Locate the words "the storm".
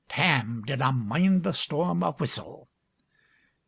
1.43-2.01